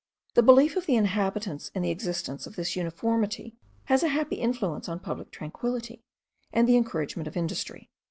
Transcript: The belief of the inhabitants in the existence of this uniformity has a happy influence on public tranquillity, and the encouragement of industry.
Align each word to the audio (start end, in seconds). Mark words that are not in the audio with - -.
The 0.33 0.41
belief 0.41 0.75
of 0.75 0.87
the 0.87 0.95
inhabitants 0.95 1.69
in 1.75 1.83
the 1.83 1.91
existence 1.91 2.47
of 2.47 2.55
this 2.55 2.75
uniformity 2.75 3.55
has 3.83 4.01
a 4.01 4.07
happy 4.07 4.37
influence 4.37 4.89
on 4.89 4.99
public 4.99 5.29
tranquillity, 5.29 6.01
and 6.51 6.67
the 6.67 6.75
encouragement 6.75 7.27
of 7.27 7.37
industry. 7.37 7.91